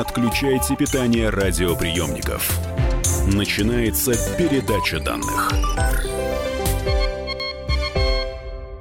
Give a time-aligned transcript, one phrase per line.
[0.00, 2.58] отключайте питание радиоприемников.
[3.26, 5.52] Начинается передача данных.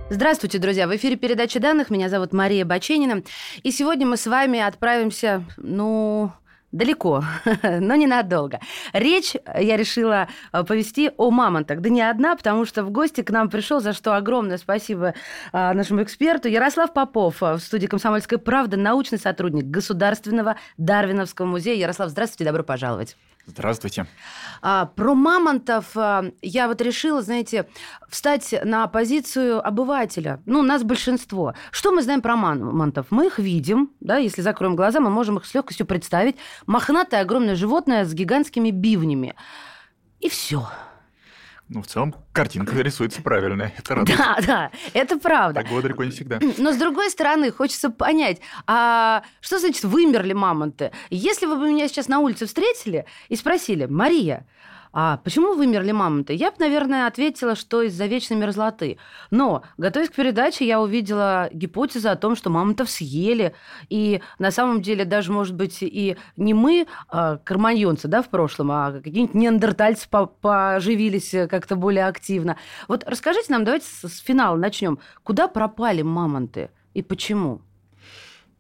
[0.10, 0.88] Здравствуйте, друзья!
[0.88, 1.90] В эфире передача данных.
[1.90, 3.24] Меня зовут Мария Баченина.
[3.64, 6.32] И сегодня мы с вами отправимся, ну,
[6.72, 7.24] Далеко,
[7.64, 8.60] но ненадолго.
[8.94, 11.82] Речь я решила э, повести о мамонтах.
[11.82, 15.16] Да не одна, потому что в гости к нам пришел, за что огромное спасибо
[15.52, 21.76] э, нашему эксперту, Ярослав Попов э, в студии «Комсомольская правда», научный сотрудник Государственного Дарвиновского музея.
[21.76, 23.18] Ярослав, здравствуйте, добро пожаловать.
[23.50, 24.06] Здравствуйте.
[24.62, 27.68] А, про мамонтов а, я вот решила, знаете,
[28.08, 30.40] встать на позицию обывателя.
[30.46, 31.56] Ну, нас большинство.
[31.72, 33.08] Что мы знаем про мамонтов?
[33.10, 36.36] Мы их видим, да, если закроем глаза, мы можем их с легкостью представить.
[36.68, 39.36] Мохнатое огромное животное с гигантскими бивнями.
[40.20, 40.70] И все.
[41.70, 43.72] Ну, в целом, картинка рисуется правильная.
[43.78, 44.18] Это радует.
[44.18, 45.62] Да, да, это правда.
[45.62, 46.40] Так было далеко не всегда.
[46.58, 50.92] Но, с другой стороны, хочется понять, а что значит вымерли мамонты?
[51.12, 54.48] Если вы бы меня сейчас на улице встретили и спросили, Мария,
[54.92, 56.34] а почему вымерли мамонты?
[56.34, 58.98] Я бы, наверное, ответила, что из-за вечной мерзлоты.
[59.30, 63.54] Но, готовясь к передаче, я увидела гипотезу о том, что мамонтов съели.
[63.90, 68.72] И на самом деле даже, может быть, и не мы, а карманьонцы, да, в прошлом,
[68.72, 70.08] а какие-нибудь неандертальцы
[70.42, 72.58] поживились как-то более активно.
[72.88, 75.00] Вот расскажите нам, давайте с финала начнем.
[75.24, 77.62] Куда пропали мамонты и почему?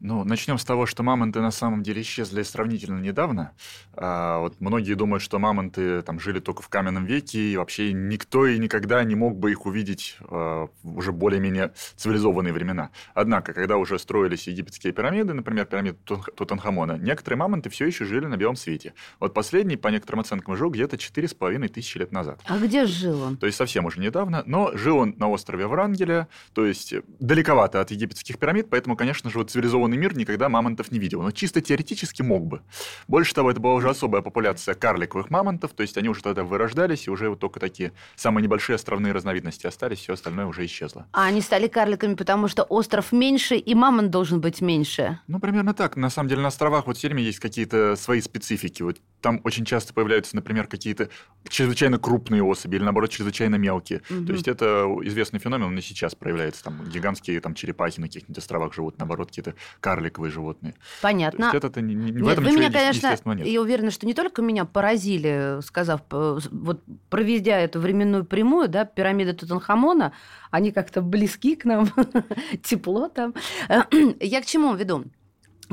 [0.01, 3.51] Ну, начнем с того, что мамонты на самом деле исчезли сравнительно недавно.
[3.93, 8.47] А, вот многие думают, что мамонты там жили только в каменном веке, и вообще никто
[8.47, 12.91] и никогда не мог бы их увидеть а, в уже более-менее цивилизованные времена.
[13.13, 18.37] Однако, когда уже строились египетские пирамиды, например, пирамида Тутанхамона, некоторые мамонты все еще жили на
[18.37, 18.93] белом свете.
[19.19, 22.39] Вот последний, по некоторым оценкам, жил где-то 4,5 тысячи лет назад.
[22.45, 23.35] А где жил он?
[23.35, 27.91] То есть совсем уже недавно, но жил он на острове Врангеля, то есть далековато от
[27.91, 31.61] египетских пирамид, поэтому, конечно же, вот цивилизованный цивилизованный мир никогда мамонтов не видел, но чисто
[31.61, 32.61] теоретически мог бы.
[33.07, 37.07] Больше того, это была уже особая популяция карликовых мамонтов, то есть они уже тогда вырождались,
[37.07, 41.07] и уже вот только такие самые небольшие островные разновидности остались, все остальное уже исчезло.
[41.11, 45.19] А они стали карликами, потому что остров меньше, и мамонт должен быть меньше?
[45.27, 45.95] Ну, примерно так.
[45.95, 48.83] На самом деле на островах вот все время есть какие-то свои специфики.
[48.83, 51.09] Вот там очень часто появляются, например, какие-то
[51.47, 54.01] чрезвычайно крупные особи или, наоборот, чрезвычайно мелкие.
[54.09, 54.25] Угу.
[54.25, 56.63] То есть это известный феномен, он и сейчас проявляется.
[56.63, 60.75] Там гигантские там, черепахи на каких-нибудь островах живут, наоборот, какие-то карликовые животные.
[61.01, 61.49] Понятно.
[61.51, 63.47] То есть это, не, не, в этом Вы меня, конечно, нет.
[63.47, 69.33] я уверена, что не только меня поразили, сказав, вот проведя эту временную прямую, да, пирамиды
[69.33, 70.13] Тутанхамона,
[70.51, 71.89] они как-то близки к нам,
[72.63, 73.33] тепло там.
[74.19, 75.05] Я к чему веду?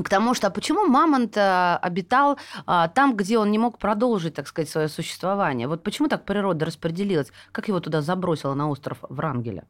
[0.03, 4.35] к тому, что а почему мамонт э, обитал а, там, где он не мог продолжить,
[4.35, 5.67] так сказать, свое существование?
[5.67, 7.31] Вот почему так природа распределилась?
[7.51, 9.65] Как его туда забросила на остров Врангеля?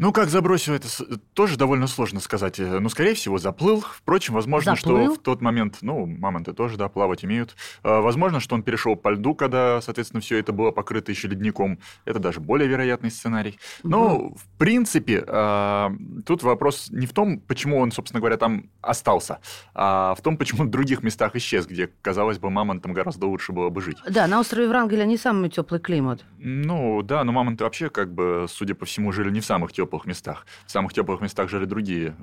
[0.00, 0.88] Ну, как забросил, это
[1.34, 2.58] тоже довольно сложно сказать.
[2.58, 3.82] Э, ну, скорее всего, заплыл.
[3.82, 5.04] Впрочем, возможно, заплыл?
[5.04, 7.54] что в тот момент, ну, мамонты тоже, да, плавать умеют.
[7.82, 11.80] А, возможно, что он перешел по льду, когда, соответственно, все это было покрыто еще ледником.
[12.06, 13.58] Это даже более вероятный сценарий.
[13.82, 14.38] Но, угу.
[14.38, 15.92] в принципе, а,
[16.24, 19.40] тут вопрос не в том, почему он, собственно говоря, там остался,
[19.74, 23.68] а в том, почему в других местах исчез, где, казалось бы, мамонтам гораздо лучше было
[23.68, 23.98] бы жить.
[24.08, 26.24] Да, на острове Врангеля не самый теплый климат.
[26.42, 30.06] Ну, да, но мамонты вообще, как бы, судя по всему, жили не в самых теплых
[30.06, 30.46] местах.
[30.66, 32.16] В самых теплых местах жили другие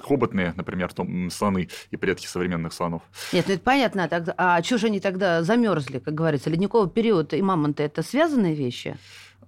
[0.00, 3.02] хоботные, например, том, слоны и предки современных слонов.
[3.32, 4.08] Нет, ну это понятно.
[4.08, 6.50] Тогда, а что же они тогда замерзли, как говорится?
[6.50, 8.96] Ледниковый период и мамонты– это связанные вещи?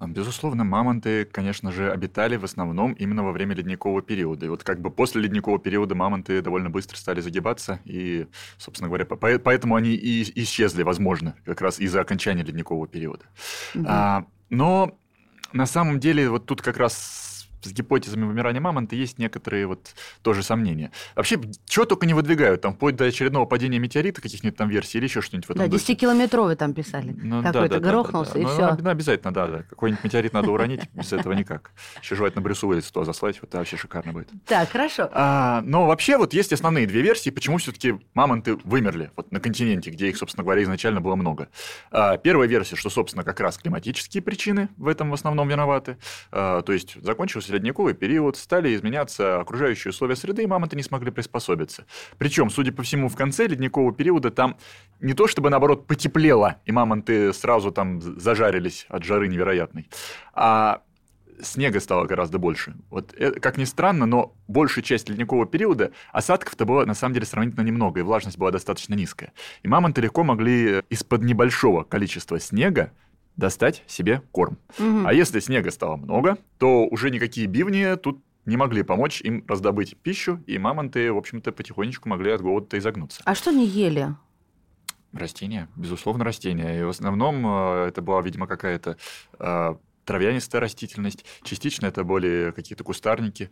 [0.00, 4.46] Безусловно, мамонты, конечно же, обитали в основном именно во время ледникового периода.
[4.46, 8.26] И вот как бы после ледникового периода мамонты довольно быстро стали загибаться, и,
[8.58, 13.24] собственно говоря, поэтому они и исчезли, возможно, как раз из-за окончания ледникового периода.
[13.74, 13.84] Угу.
[13.88, 14.96] А, но
[15.52, 20.42] на самом деле вот тут как раз с гипотезами вымирания мамонта есть некоторые вот тоже
[20.42, 20.92] сомнения.
[21.16, 25.04] Вообще, чего только не выдвигают, там, вплоть до очередного падения метеорита, каких-нибудь там версий или
[25.04, 27.14] еще что-нибудь в этом Да, 10-километровый там писали.
[27.16, 28.52] Ну, Какой-то да, грохнулся, да, да, да.
[28.52, 28.82] и ну, все.
[28.82, 29.62] Ну, обязательно, да, да.
[29.62, 31.72] Какой-нибудь метеорит надо уронить, без этого никак.
[32.02, 34.28] Еще желательно Брюсу Уиллису туда заслать, вот это вообще шикарно будет.
[34.46, 35.08] Так, хорошо.
[35.12, 39.90] А, но вообще вот есть основные две версии, почему все-таки мамонты вымерли вот на континенте,
[39.90, 41.48] где их, собственно говоря, изначально было много.
[41.90, 45.98] А, первая версия, что, собственно, как раз климатические причины в этом в основном виноваты.
[46.30, 51.10] А, то есть закончился ледниковый период, стали изменяться окружающие условия среды, и мамонты не смогли
[51.10, 51.86] приспособиться.
[52.18, 54.56] Причем, судя по всему, в конце ледникового периода там
[55.00, 59.88] не то чтобы, наоборот, потеплело, и мамонты сразу там зажарились от жары невероятной,
[60.32, 60.82] а
[61.42, 62.74] снега стало гораздо больше.
[62.90, 67.26] Вот, это, как ни странно, но большая часть ледникового периода осадков-то было на самом деле
[67.26, 69.32] сравнительно немного, и влажность была достаточно низкая.
[69.62, 72.92] И мамонты легко могли из-под небольшого количества снега
[73.38, 74.58] достать себе корм.
[74.78, 75.06] Угу.
[75.06, 79.96] А если снега стало много, то уже никакие бивни тут не могли помочь им раздобыть
[79.96, 83.22] пищу, и мамонты, в общем-то, потихонечку могли от голода изогнуться.
[83.24, 84.08] А что не ели?
[85.12, 86.80] Растения, безусловно, растения.
[86.80, 88.96] И в основном э, это была, видимо, какая-то
[89.38, 89.74] э,
[90.04, 93.50] травянистая растительность, частично это были какие-то кустарники.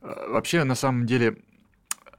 [0.00, 1.38] Э, вообще, на самом деле,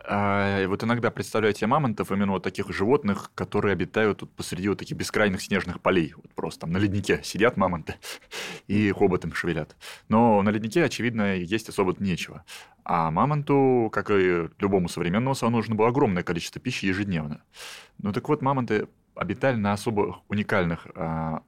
[0.08, 4.80] а, вот иногда представляю себе мамонтов, именно вот таких животных, которые обитают тут посреди вот
[4.80, 6.14] таких бескрайних снежных полей.
[6.16, 7.96] Вот просто там на леднике сидят мамонты
[8.68, 9.76] и хоботом шевелят.
[10.08, 12.44] Но на леднике, очевидно, есть особо нечего.
[12.84, 17.42] А мамонту, как и любому современному слону, нужно было огромное количество пищи ежедневно.
[17.98, 21.42] Ну так вот, мамонты обитали на особо уникальных а,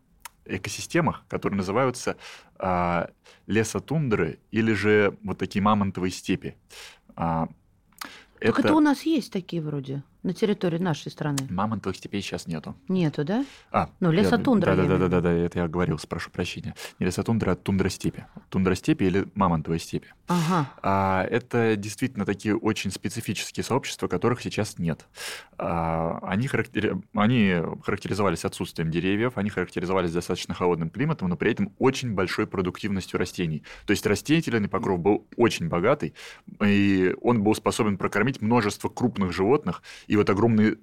[0.46, 2.18] экосистемах, которые называются
[2.58, 3.10] а,
[3.46, 6.56] лесотундры или же вот такие мамонтовые степи.
[7.16, 7.50] А,
[8.40, 8.68] так это...
[8.68, 11.38] это у нас есть такие вроде на территории нашей страны.
[11.50, 12.76] Мамонтовых степей сейчас нету.
[12.88, 13.46] Нету, да?
[13.72, 14.76] А, ну, лесотундра.
[14.76, 16.76] Да, да, да, да, да, это я говорил, прошу прощения.
[17.00, 18.26] Не лесотундра, а тундра степи.
[18.50, 20.08] Тундра степи или мамонтовые степи.
[20.28, 20.70] Ага.
[20.82, 25.06] А, это действительно такие очень специфические сообщества, которых сейчас нет.
[25.58, 26.96] А, они, характери...
[27.14, 33.20] они характеризовались отсутствием деревьев, они характеризовались достаточно холодным климатом, но при этом очень большой продуктивностью
[33.20, 33.64] растений.
[33.86, 36.14] То есть растительный покров был очень богатый,
[36.62, 40.78] и он был способен прокормить множество крупных животных и вот огромные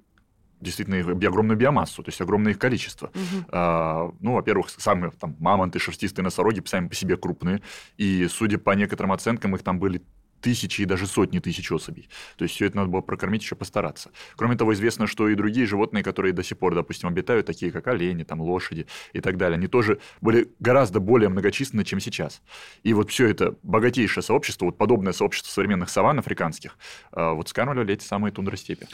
[0.61, 3.07] действительно огромную биомассу, то есть огромное их количество.
[3.07, 3.45] Угу.
[3.49, 7.61] А, ну, во-первых, самые там мамонты, шерстистые носороги сами по себе крупные,
[7.97, 10.01] и, судя по некоторым оценкам, их там были
[10.41, 12.09] тысячи и даже сотни тысяч особей.
[12.37, 14.11] То есть все это надо было прокормить, еще постараться.
[14.35, 17.87] Кроме того, известно, что и другие животные, которые до сих пор, допустим, обитают, такие как
[17.87, 22.41] олени, там, лошади и так далее, они тоже были гораздо более многочисленны, чем сейчас.
[22.83, 26.77] И вот все это богатейшее сообщество, вот подобное сообщество современных саван африканских,
[27.11, 28.87] а, вот скармливали эти самые тундростепи.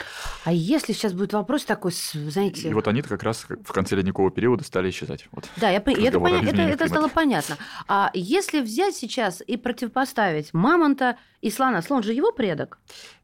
[0.43, 2.69] А если сейчас будет вопрос такой, знаете...
[2.69, 5.27] И вот они как раз в конце ледникового периода стали исчезать.
[5.31, 6.41] Вот, да, я, это, поня...
[6.41, 7.57] это, это стало понятно.
[7.87, 11.81] А если взять сейчас и противопоставить мамонта и слона.
[11.81, 12.79] Слон же его предок?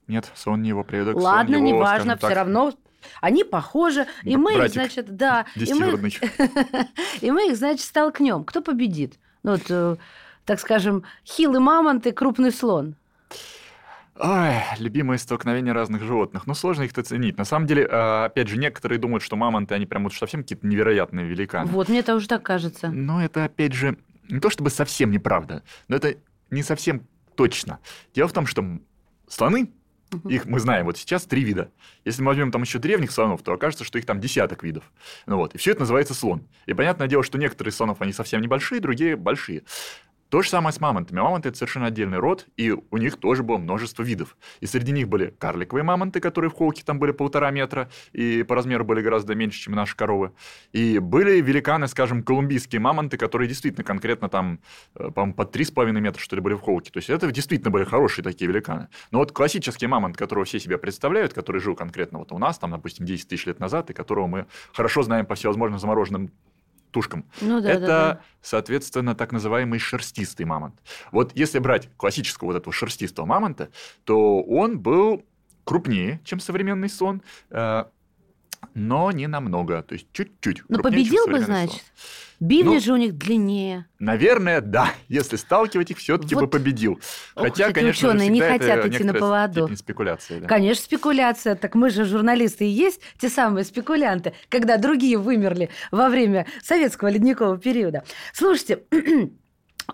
[0.08, 1.16] Нет, слон не его предок.
[1.16, 2.74] Ладно, неважно, все равно
[3.22, 6.22] они похожи, и мы их, значит, да, и мы, их,
[7.22, 8.44] и мы их, значит, столкнем.
[8.44, 9.18] Кто победит?
[9.44, 9.96] Ну, вот, э,
[10.46, 12.96] так скажем, хилый мамонт и крупный слон.
[14.20, 16.48] Ой, любимые столкновения разных животных.
[16.48, 17.38] Ну, сложно их оценить.
[17.38, 20.66] На самом деле, а, опять же, некоторые думают, что мамонты, они прям вот совсем какие-то
[20.66, 21.70] невероятные великаны.
[21.70, 22.90] Вот, мне тоже так кажется.
[22.90, 23.98] Но это, опять же,
[24.28, 26.16] не то чтобы совсем неправда, но это
[26.50, 27.06] не совсем
[27.38, 27.80] точно.
[28.14, 28.66] Дело в том, что
[29.30, 29.72] слоны,
[30.28, 31.72] их мы знаем вот сейчас три вида.
[32.06, 34.92] Если мы возьмем там еще древних слонов, то окажется, что их там десяток видов.
[35.26, 36.48] Ну вот, и все это называется слон.
[36.66, 39.64] И понятное дело, что некоторые слонов, они совсем небольшие, другие большие.
[40.30, 41.20] То же самое с мамонтами.
[41.20, 44.36] Мамонты– это совершенно отдельный род, и у них тоже было множество видов.
[44.60, 48.56] И среди них были карликовые мамонты, которые в холке там были полтора метра, и по
[48.56, 50.34] размеру были гораздо меньше, чем наши коровы.
[50.74, 54.60] И были великаны, скажем, колумбийские мамонты, которые действительно конкретно там,
[54.96, 56.92] э, по-моему, по три с половиной метра, что ли, были в холке.
[56.92, 58.90] То есть это действительно были хорошие такие великаны.
[59.12, 62.72] Но вот классический мамонт, которого все себе представляют, который жил конкретно вот у нас, там,
[62.72, 66.32] допустим, 10 тысяч лет назад, и которого мы хорошо знаем по всевозможным замороженным
[66.98, 67.26] тушкам.
[67.42, 68.22] Ну, да, это, да, да.
[68.42, 70.74] соответственно, так называемый шерстистый мамонт.
[71.12, 73.70] Вот если брать классического вот этого шерстистого мамонта,
[74.04, 75.24] то он был
[75.64, 77.22] крупнее, чем современный слон,
[77.52, 77.84] э,
[78.74, 80.64] но не намного, то есть чуть-чуть.
[80.70, 81.84] Но победил бы, значит?
[82.40, 83.88] Бивни ну, же у них длиннее.
[83.98, 84.92] Наверное, да.
[85.08, 86.42] Если сталкивать их, все-таки вот.
[86.42, 87.00] бы победил.
[87.36, 89.76] Хотя, Ох, конечно, ученые не хотят идти на поводу.
[89.76, 90.48] Спекуляция, да.
[90.48, 91.56] Конечно, спекуляция.
[91.56, 97.08] Так мы же журналисты и есть те самые спекулянты, когда другие вымерли во время советского
[97.08, 98.04] ледникового периода.
[98.34, 98.84] Слушайте,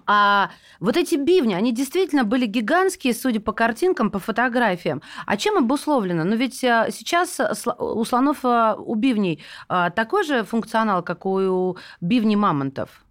[0.05, 5.01] А вот эти бивни, они действительно были гигантские, судя по картинкам, по фотографиям.
[5.25, 6.23] А чем обусловлено?
[6.23, 7.39] Ну ведь э, сейчас
[7.77, 13.02] у слонов, э, у бивней э, такой же функционал, как у бивней мамонтов.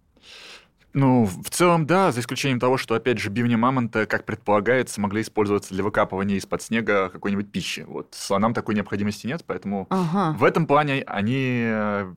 [0.93, 5.21] Ну, в целом, да, за исключением того, что, опять же, бивни мамонта, как предполагается, могли
[5.21, 7.83] использоваться для выкапывания из-под снега какой-нибудь пищи.
[7.87, 10.37] Вот слонам такой необходимости нет, поэтому ага.
[10.37, 11.67] в этом плане они,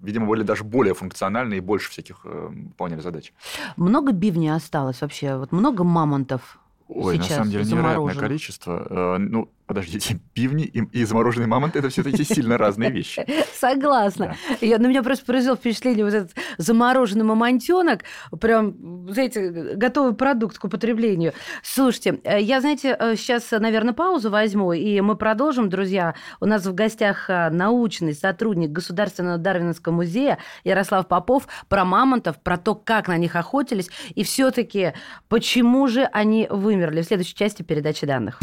[0.02, 3.32] видимо, были даже более функциональны и больше всяких э, выполняли задач.
[3.76, 5.36] Много бивней осталось вообще?
[5.36, 6.58] Вот много мамонтов?
[6.88, 8.86] Ой, сейчас на самом деле невероятное количество.
[8.88, 13.26] Э, ну, подождите, пивни и, и замороженные мамонты– это все-таки сильно разные вещи.
[13.54, 14.36] Согласна.
[14.48, 14.66] Да.
[14.66, 18.02] Я, на меня просто произвел впечатление вот этот замороженный мамонтенок,
[18.40, 21.32] прям, знаете, готовый продукт к употреблению.
[21.62, 26.14] Слушайте, э, я, знаете, э, сейчас, наверное, паузу возьму, и мы продолжим, друзья.
[26.40, 32.74] У нас в гостях научный сотрудник Государственного Дарвиновского музея Ярослав Попов про мамонтов, про то,
[32.74, 34.92] как на них охотились, и все-таки
[35.28, 38.38] почему же они вымерли в следующей части передачи данных.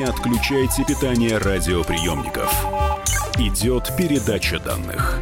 [0.00, 2.50] Не отключайте питание радиоприемников.
[3.36, 5.20] Идет передача данных.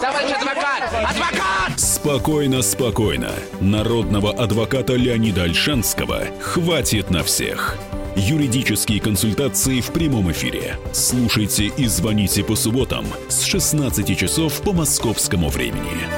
[0.00, 0.82] Товарищ адвокат!
[0.92, 1.78] Адвокат!
[1.78, 3.30] Спокойно, спокойно.
[3.60, 7.76] Народного адвоката Леонида Альшанского хватит на всех.
[8.16, 10.78] Юридические консультации в прямом эфире.
[10.92, 16.08] Слушайте и звоните по субботам с 16 часов по московскому времени.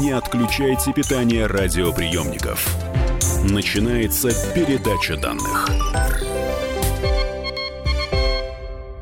[0.00, 2.74] Не отключайте питание радиоприемников.
[3.44, 5.68] Начинается передача данных.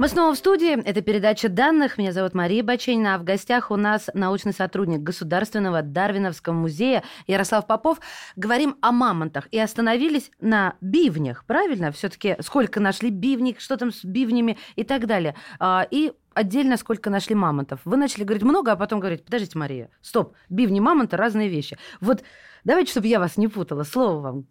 [0.01, 0.81] Мы снова в студии.
[0.83, 1.99] Это передача данных.
[1.99, 3.15] Меня зовут Мария Баченина.
[3.15, 8.01] А в гостях у нас научный сотрудник Государственного Дарвиновского музея Ярослав Попов.
[8.35, 9.47] Говорим о мамонтах.
[9.53, 11.45] И остановились на бивнях.
[11.45, 11.93] Правильно?
[11.93, 15.37] Все-таки сколько нашли бивник, что там с бивнями и так далее.
[15.61, 17.81] А, и отдельно сколько нашли мамонтов.
[17.85, 21.77] Вы начали говорить много, а потом говорить, подождите, Мария, стоп, бивни, мамонты– разные вещи.
[22.01, 22.23] Вот
[22.65, 24.47] давайте, чтобы я вас не путала, слово вам.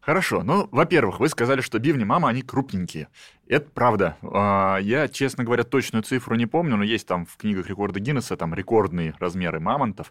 [0.00, 0.42] Хорошо.
[0.42, 3.08] Ну, во-первых, вы сказали, что бивни мама, они крупненькие.
[3.52, 4.16] Это правда.
[4.22, 8.34] А, я, честно говоря, точную цифру не помню, но есть там в книгах рекорда Гиннесса
[8.38, 10.10] там рекордные размеры мамонтов.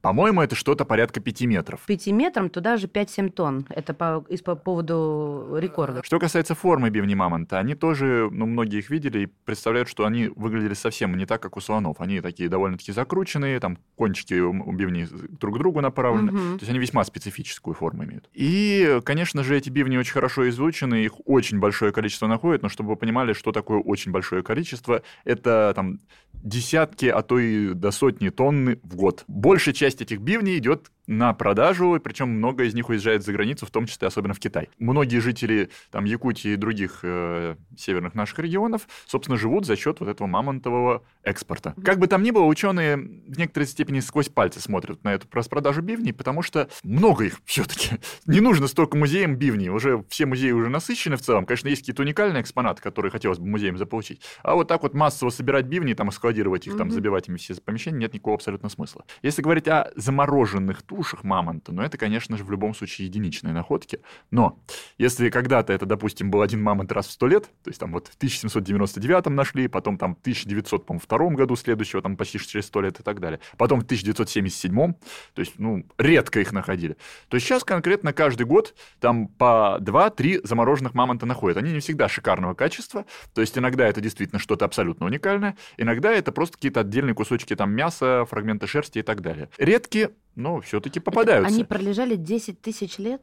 [0.00, 1.80] По-моему, это что-то порядка 5 метров.
[1.86, 3.66] 5 метрам туда же 5-7 тонн.
[3.68, 6.02] Это по, из, по поводу рекорда.
[6.02, 10.28] Что касается формы бивни мамонта, они тоже, ну, многие их видели и представляют, что они
[10.28, 12.00] выглядели совсем не так, как у слонов.
[12.00, 15.06] Они такие довольно-таки закрученные, там кончики у бивней
[15.38, 16.32] друг к другу направлены.
[16.32, 16.58] Угу.
[16.58, 18.30] То есть они весьма специфическую форму имеют.
[18.32, 22.90] И, конечно же, эти бивни очень хорошо изучены, их очень большое количество находят, но чтобы
[22.92, 26.00] вы понимали, что такое очень большое количество, это там
[26.32, 29.24] десятки, а то и до сотни тонны в год.
[29.28, 33.70] Большая часть этих бивней идет на продажу, причем много из них уезжает за границу, в
[33.70, 34.68] том числе особенно в Китай.
[34.78, 40.08] Многие жители там Якутии и других э, северных наших регионов, собственно, живут за счет вот
[40.08, 41.74] этого мамонтового экспорта.
[41.84, 45.82] Как бы там ни было, ученые в некоторой степени сквозь пальцы смотрят на эту распродажу
[45.82, 47.96] бивней, потому что много их все-таки.
[48.26, 49.68] Не нужно столько музеям бивней.
[49.68, 51.44] Уже все музеи уже насыщены в целом.
[51.44, 54.22] Конечно, есть какие-то уникальные экспонаты, которые хотелось бы музеям заполучить.
[54.44, 56.78] А вот так вот массово собирать бивни, там, складировать их, mm-hmm.
[56.78, 59.04] там, забивать ими все помещения, нет никакого абсолютно смысла.
[59.22, 63.52] Если говорить о замороженных тушах, ушах мамонта, но это, конечно же, в любом случае единичные
[63.52, 64.00] находки.
[64.30, 64.58] Но
[64.98, 68.08] если когда-то это, допустим, был один мамонт раз в сто лет, то есть там вот
[68.08, 73.02] в 1799 нашли, потом там в 1902 году следующего, там почти через сто лет и
[73.02, 74.92] так далее, потом в 1977,
[75.34, 76.96] то есть, ну, редко их находили,
[77.28, 81.56] то сейчас конкретно каждый год там по 2-3 замороженных мамонта находят.
[81.56, 86.32] Они не всегда шикарного качества, то есть иногда это действительно что-то абсолютно уникальное, иногда это
[86.32, 89.48] просто какие-то отдельные кусочки там мяса, фрагменты шерсти и так далее.
[89.58, 91.52] Редкие, но все-таки попадаются.
[91.52, 93.22] Они пролежали 10 тысяч лет?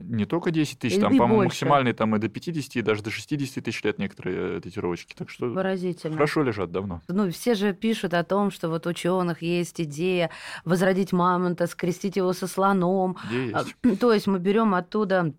[0.00, 3.62] Не только 10 тысяч, там, по-моему, максимальный там и до 50, и даже до 60
[3.62, 5.14] тысяч лет некоторые датировочки.
[5.14, 6.14] Так что Поразительно.
[6.14, 7.02] хорошо лежат давно.
[7.08, 10.30] Ну, все же пишут о том, что вот ученых есть идея
[10.64, 13.18] возродить мамонта, скрестить его со слоном.
[13.30, 13.76] Есть?
[14.00, 15.32] То есть мы берем оттуда а,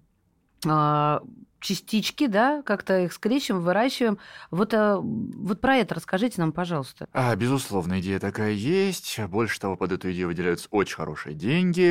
[1.64, 4.20] частички, да, как-то их скрещиваем, выращиваем.
[4.52, 7.08] Вот, э, вот про это расскажите нам, пожалуйста.
[7.14, 9.20] А, безусловно, идея такая есть.
[9.30, 11.90] Больше того, под эту идею выделяются очень хорошие деньги.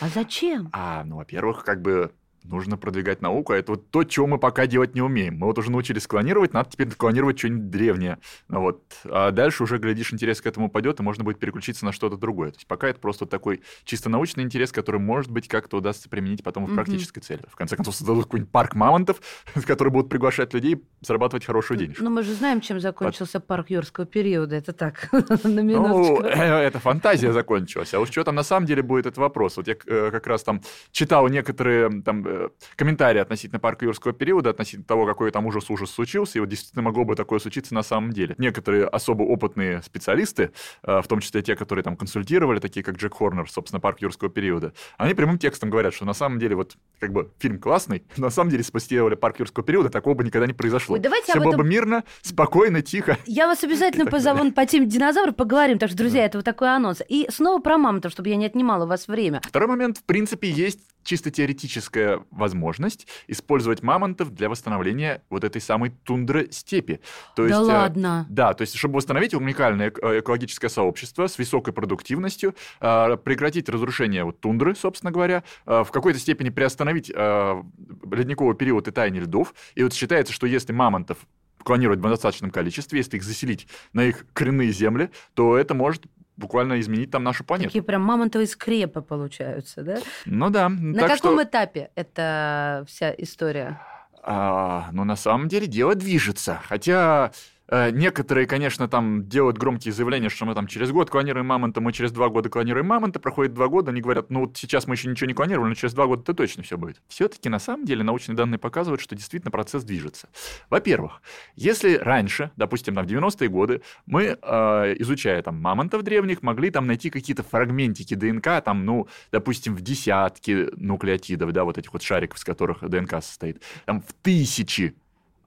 [0.00, 0.70] А зачем?
[0.72, 2.12] А, ну, во-первых, как бы
[2.44, 5.38] нужно продвигать науку, а это вот то, чего мы пока делать не умеем.
[5.38, 8.18] Мы вот уже научились клонировать, надо теперь клонировать что-нибудь древнее.
[8.48, 8.82] Ну вот.
[9.04, 12.50] А дальше уже, глядишь, интерес к этому пойдет, и можно будет переключиться на что-то другое.
[12.50, 16.42] То есть пока это просто такой чисто научный интерес, который, может быть, как-то удастся применить
[16.42, 17.22] потом в практической mm-hmm.
[17.22, 17.42] цели.
[17.48, 19.20] В конце концов, создадут какой-нибудь парк мамонтов,
[19.66, 22.04] который будут приглашать людей зарабатывать хорошую денежку.
[22.04, 23.46] Ну, мы же знаем, чем закончился Под...
[23.46, 24.56] парк юрского периода.
[24.56, 26.22] Это так, на ну, минуточку.
[26.22, 27.94] Ну, это фантазия закончилась.
[27.94, 29.56] А уж что там на самом деле будет, это вопрос.
[29.56, 30.60] Вот я э, как раз там
[30.92, 36.38] читал некоторые там Э, комментарии относительно парка юрского периода, относительно того, какой там ужас-ужас случился,
[36.38, 38.34] и вот действительно могло бы такое случиться на самом деле.
[38.38, 40.50] Некоторые особо опытные специалисты,
[40.82, 44.30] э, в том числе те, которые там консультировали, такие как Джек Хорнер, собственно, парк юрского
[44.30, 48.30] периода, они прямым текстом говорят, что на самом деле вот как бы фильм классный, на
[48.30, 50.94] самом деле спасти парк юрского периода, такого бы никогда не произошло.
[50.94, 51.62] Ой, давайте Все было этом...
[51.62, 53.16] бы мирно, спокойно, тихо.
[53.26, 56.26] Я вас обязательно позову по теме динозавров, поговорим, так что, друзья, да.
[56.26, 57.00] это вот такой анонс.
[57.08, 59.40] И снова про мамонтов, чтобы я не отнимала у вас время.
[59.44, 65.90] Второй момент, в принципе, есть чисто теоретическая возможность использовать мамонтов для восстановления вот этой самой
[66.04, 67.00] тундры степи.
[67.36, 68.26] То да есть, э, ладно?
[68.28, 74.24] Да, то есть чтобы восстановить уникальное э, экологическое сообщество с высокой продуктивностью, э, прекратить разрушение
[74.24, 79.54] вот тундры, собственно говоря, в какой-то степени приостановить ледниковый период и таяние льдов.
[79.74, 81.18] И вот считается, что если мамонтов
[81.62, 86.04] клонировать в достаточном количестве, если их заселить на их коренные земли, то это может
[86.36, 87.68] буквально изменить там нашу планету.
[87.68, 89.98] Такие прям мамонтовые скрепы получаются, да?
[90.26, 90.68] Ну да.
[90.68, 91.44] На каком что...
[91.44, 93.80] этапе эта вся история?
[94.22, 96.60] А, ну, на самом деле дело движется.
[96.66, 97.32] Хотя
[97.70, 102.12] некоторые, конечно, там делают громкие заявления, что мы там через год клонируем мамонта, мы через
[102.12, 105.26] два года клонируем мамонта, проходит два года, они говорят, ну вот сейчас мы еще ничего
[105.26, 107.00] не клонировали, но через два года это точно все будет.
[107.08, 110.28] Все-таки на самом деле научные данные показывают, что действительно процесс движется.
[110.68, 111.22] Во-первых,
[111.56, 116.86] если раньше, допустим, там, в 90-е годы, мы, э, изучая там мамонтов древних, могли там
[116.86, 122.38] найти какие-то фрагментики ДНК, там, ну, допустим, в десятки нуклеотидов, да, вот этих вот шариков,
[122.38, 124.94] из которых ДНК состоит, там в тысячи,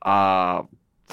[0.01, 0.65] а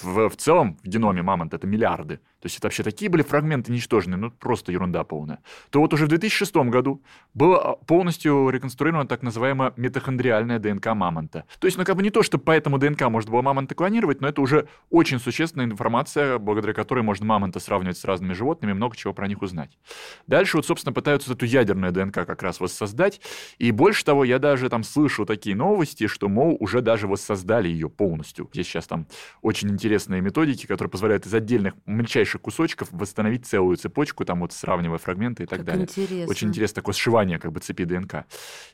[0.03, 2.21] в, в целом в геноме мамонта это миллиарды.
[2.45, 5.39] То есть это вообще такие были фрагменты ничтожные, ну просто ерунда полная.
[5.71, 11.47] То вот уже в 2006 году была полностью реконструирована так называемая митохондриальная ДНК мамонта.
[11.59, 14.21] То есть, ну как бы не то, что по этому ДНК можно было мамонта клонировать,
[14.21, 18.95] но это уже очень существенная информация, благодаря которой можно мамонта сравнивать с разными животными, много
[18.95, 19.79] чего про них узнать.
[20.27, 23.23] Дальше вот, собственно, пытаются эту ядерную ДНК как раз воссоздать.
[23.57, 27.89] И больше того, я даже там слышу такие новости, что, мол, уже даже воссоздали ее
[27.89, 28.51] полностью.
[28.53, 29.07] Есть сейчас там
[29.41, 34.53] очень интересные методики, которые позволяют из отдельных мельчайших меньших кусочков восстановить целую цепочку, там вот
[34.53, 35.85] сравнивая фрагменты и так Как далее.
[35.85, 36.31] интересно.
[36.31, 38.25] Очень интересно такое сшивание как бы цепи ДНК.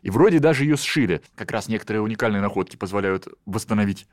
[0.02, 1.20] И вроде даже ее сшили.
[1.36, 4.06] Как раз некоторые уникальные находки позволяют восстановить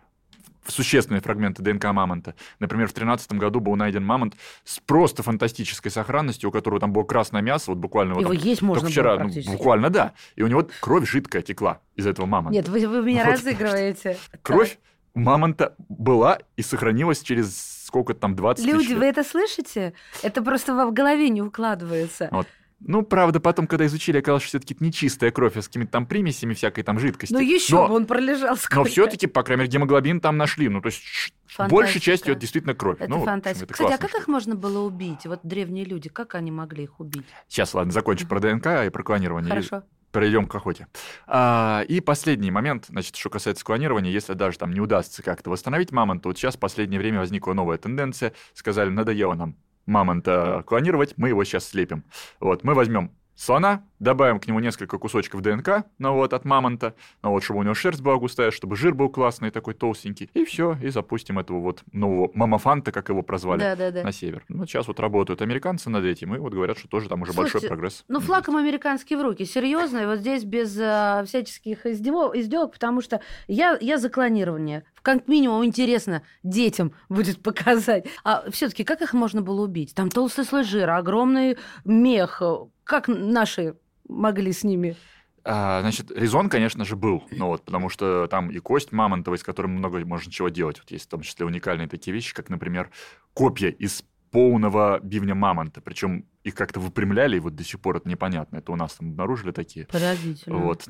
[0.68, 2.36] существенные фрагменты ДНК мамонта.
[2.60, 4.36] Например, в 2013 году был найден мамонт
[4.66, 8.44] с просто фантастической сохранностью, у которого там было красное мясо, вот буквально вот Его там,
[8.44, 10.12] есть можно вчера, ну, буквально, да.
[10.36, 12.54] И у него кровь жидкая текла из этого мамонта.
[12.54, 14.18] Нет, вы, вы меня Вот, разыгрываете.
[14.42, 14.78] Кровь
[15.14, 19.00] мамонта была и сохранилась через сколько там, 20 тысяч Люди, лет.
[19.00, 19.94] вы это слышите?
[20.22, 22.28] Это просто в голове не укладывается.
[22.32, 22.48] Вот.
[22.80, 26.54] Ну, правда, потом, когда изучили, оказалось, что все-таки нечистая кровь, а с какими-то там примесями
[26.54, 27.34] всякой там жидкости.
[27.34, 28.76] Ну еще но, бы он пролежал сколько.
[28.76, 30.70] но все-таки, по крайней мере, гемоглобин там нашли.
[30.70, 31.02] Ну, то есть
[31.48, 31.76] Фантастика.
[31.76, 32.98] большей частью это действительно кровь.
[33.00, 33.66] Это ну, фантастика.
[33.66, 35.26] это Кстати, а как их можно было убить?
[35.26, 37.26] Вот древние люди, как они могли их убить?
[37.48, 39.50] Сейчас, ладно, закончим про ДНК и про клонирование.
[39.50, 39.84] Хорошо.
[40.18, 40.88] Перейдем к охоте.
[41.28, 45.92] А, и последний момент, значит, что касается клонирования, если даже там не удастся как-то восстановить
[45.92, 49.56] мамонта, вот сейчас в последнее время возникла новая тенденция, сказали, надоело нам
[49.86, 52.04] мамонта клонировать, мы его сейчас слепим.
[52.40, 57.30] Вот, мы возьмем слона, добавим к нему несколько кусочков ДНК, ну вот, от мамонта, ну
[57.32, 60.78] вот, чтобы у него шерсть была густая, чтобы жир был классный, такой толстенький, и все,
[60.82, 64.04] и запустим этого вот нового мамофанта, как его прозвали, Да, да, да.
[64.04, 64.44] на север.
[64.50, 67.52] Ну, сейчас вот работают американцы над этим, и вот говорят, что тоже там уже большой
[67.52, 68.04] Слушайте, прогресс.
[68.08, 69.46] Ну, флаг им американский в руки.
[69.46, 74.84] Серьезно, и вот здесь без а, всяческих издевок, издевок, потому что я, я за клонирование.
[75.04, 78.08] Как минимум интересно детям будет показать.
[78.24, 79.94] А все-таки как их можно было убить?
[79.94, 82.42] Там толстый слой жира, огромный мех.
[82.88, 83.76] Как наши
[84.08, 84.96] могли с ними?
[85.44, 87.24] А, значит, резон, конечно же, был.
[87.32, 90.80] Ну вот, потому что там и кость мамонтовой, с которой много можно чего делать.
[90.80, 92.90] Вот есть в том числе уникальные такие вещи, как, например,
[93.34, 95.82] копья из полного бивня мамонта.
[95.82, 98.58] Причем их как-то выпрямляли, и вот до сих пор это непонятно.
[98.58, 99.86] Это у нас там обнаружили такие.
[99.88, 100.58] Поразительно.
[100.58, 100.88] Вот,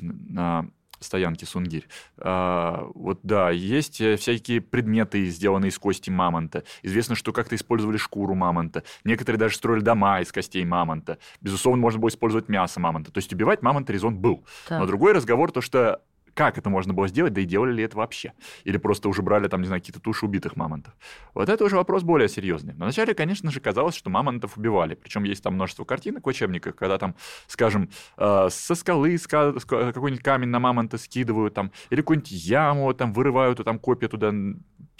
[1.00, 1.86] на стоянке Сунгирь.
[2.18, 6.64] А, вот да, есть э, всякие предметы, сделанные из кости мамонта.
[6.82, 8.82] Известно, что как-то использовали шкуру мамонта.
[9.04, 11.18] Некоторые даже строили дома из костей мамонта.
[11.40, 13.12] Безусловно, можно было использовать мясо мамонта.
[13.12, 14.44] То есть убивать мамонта резон был.
[14.68, 14.80] Так.
[14.80, 16.02] Но другой разговор то, что
[16.38, 18.32] как это можно было сделать, да и делали ли это вообще?
[18.62, 20.94] Или просто уже брали там, не знаю, какие-то туши убитых мамонтов?
[21.34, 22.74] Вот это уже вопрос более серьезный.
[22.74, 24.94] Вначале, конечно же, казалось, что мамонтов убивали.
[24.94, 27.16] Причем есть там множество картинок в учебниках, когда там,
[27.48, 29.58] скажем, э, со скалы ска-
[29.92, 34.32] какой-нибудь камень на мамонта скидывают, там, или какую-нибудь яму там вырывают, и там копья туда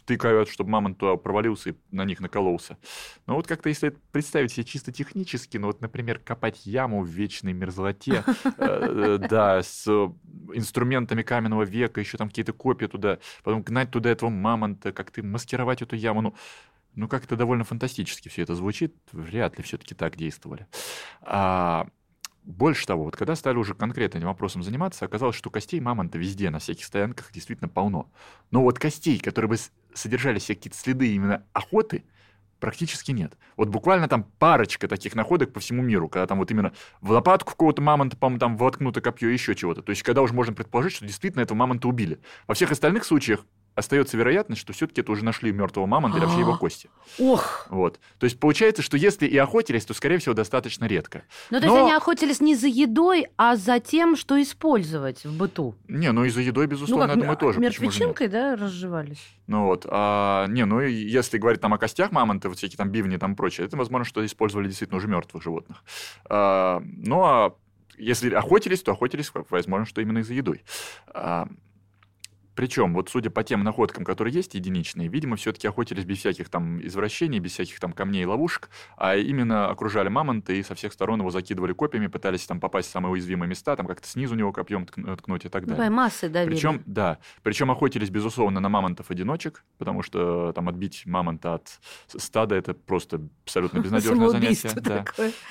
[0.08, 2.78] тыкают, чтобы мамонт туда провалился и на них накололся.
[3.26, 7.52] Но вот как-то, если представить себе чисто технически, ну вот, например, копать яму в вечной
[7.52, 9.86] мерзлоте, э, э, да, с
[10.54, 15.82] инструментами каменного века, еще там какие-то копья туда, потом гнать туда этого мамонта, как-то маскировать
[15.82, 16.34] эту яму, ну,
[16.94, 20.66] ну как-то довольно фантастически все это звучит, вряд ли все-таки так действовали.
[21.22, 21.88] А,
[22.48, 26.48] больше того, вот когда стали уже конкретно этим вопросом заниматься, оказалось, что костей мамонта везде,
[26.48, 28.10] на всяких стоянках действительно полно.
[28.50, 29.56] Но вот костей, которые бы
[29.92, 32.04] содержали в себе какие-то следы именно охоты,
[32.60, 33.36] практически нет.
[33.56, 37.52] Вот буквально там парочка таких находок по всему миру, когда там вот именно в лопатку
[37.52, 39.82] какого-то мамонта, по-моему, там воткнуто копье, еще чего-то.
[39.82, 42.20] То есть, когда уже можно предположить, что действительно этого мамонта убили.
[42.46, 43.44] Во всех остальных случаях
[43.78, 46.90] остается вероятность, что все-таки это уже нашли мертвого мамонта или вообще его кости.
[47.18, 47.66] Ох!
[47.70, 48.00] Вот.
[48.18, 51.22] То есть получается, что если и охотились, то, скорее всего, достаточно редко.
[51.50, 55.36] Ну, то есть Но- они охотились не за едой, а за тем, что использовать в
[55.36, 55.74] быту.
[55.86, 57.60] Не, ну и за едой, безусловно, ну, я думаю, тоже.
[57.60, 59.24] мертвечинкой, да, разжевались?
[59.46, 63.16] Ну вот, а, не, ну если говорить там о костях мамонта, вот всякие там бивни
[63.16, 65.84] там прочее, это возможно, что использовали действительно уже мертвых животных.
[66.28, 67.54] А, ну а
[67.96, 70.62] если охотились, то охотились, возможно, что именно и за едой.
[72.58, 76.84] Причем, вот судя по тем находкам, которые есть единичные, видимо, все-таки охотились без всяких там
[76.84, 81.20] извращений, без всяких там камней и ловушек, а именно окружали мамонта и со всех сторон
[81.20, 84.86] его закидывали копьями, пытались там попасть в самые уязвимые места, там как-то снизу него копьем
[84.86, 85.76] ткнуть и так далее.
[85.76, 86.56] Давай, массы давили.
[86.56, 91.68] Причем, да, причем охотились, безусловно, на мамонтов-одиночек, потому что там отбить мамонта от
[92.08, 94.72] стада это просто абсолютно безнадежное занятие.
[94.80, 95.04] Да.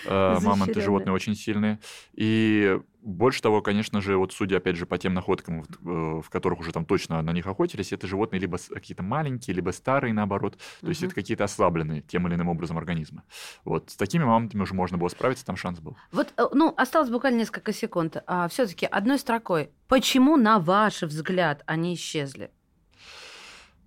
[0.07, 1.79] Э, мамонты животные очень сильные.
[2.15, 6.59] И больше того, конечно же, вот судя, опять же, по тем находкам, в э, которых
[6.59, 10.57] уже там точно на них охотились, это животные либо какие-то маленькие, либо старые, наоборот.
[10.57, 10.89] То угу.
[10.89, 13.23] есть это какие-то ослабленные тем или иным образом организмы.
[13.63, 13.91] Вот.
[13.91, 15.95] С такими мамонтами уже можно было справиться, там шанс был.
[16.11, 18.21] Вот, э, ну, осталось буквально несколько секунд.
[18.27, 19.71] А, все-таки одной строкой.
[19.87, 22.51] Почему, на ваш взгляд, они исчезли?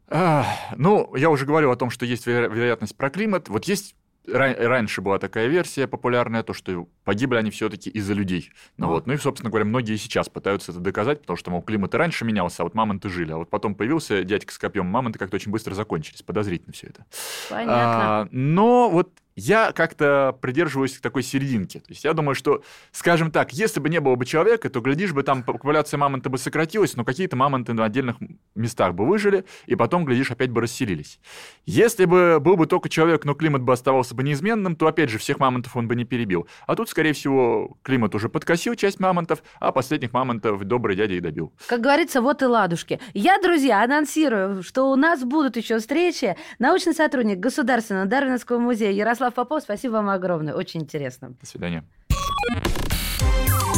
[0.08, 3.48] А, ну, я уже говорил о том, что есть вероятность про климат.
[3.48, 3.94] Вот есть
[4.26, 8.52] раньше была такая версия популярная, то, что погибли они все-таки из-за людей.
[8.76, 9.06] Ну, вот.
[9.06, 12.24] ну и, собственно говоря, многие сейчас пытаются это доказать, потому что, мол, климат и раньше
[12.24, 13.32] менялся, а вот мамонты жили.
[13.32, 16.22] А вот потом появился дядька с копьем, мамонты как-то очень быстро закончились.
[16.22, 17.04] Подозрительно все это.
[17.48, 18.20] Понятно.
[18.22, 21.78] А, но вот я как-то придерживаюсь такой серединки.
[21.78, 22.62] То есть я думаю, что,
[22.92, 26.38] скажем так, если бы не было бы человека, то, глядишь бы, там популяция мамонта бы
[26.38, 28.16] сократилась, но какие-то мамонты на отдельных
[28.54, 31.20] местах бы выжили, и потом, глядишь, опять бы расселились.
[31.64, 35.18] Если бы был бы только человек, но климат бы оставался бы неизменным, то, опять же,
[35.18, 36.46] всех мамонтов он бы не перебил.
[36.66, 41.20] А тут, скорее всего, климат уже подкосил часть мамонтов, а последних мамонтов добрый дядя и
[41.20, 41.52] добил.
[41.66, 43.00] Как говорится, вот и ладушки.
[43.14, 46.36] Я, друзья, анонсирую, что у нас будут еще встречи.
[46.58, 50.54] Научный сотрудник Государственного Дарвиновского музея Ярослав Ярослав Попов, спасибо вам огромное.
[50.54, 51.34] Очень интересно.
[51.40, 51.84] До свидания.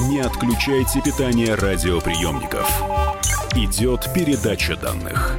[0.09, 2.69] Не отключайте питание радиоприемников.
[3.57, 5.39] Идет передача данных.